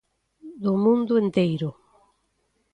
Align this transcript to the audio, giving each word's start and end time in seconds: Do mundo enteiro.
Do 0.63 0.71
mundo 0.83 1.13
enteiro. 1.23 1.69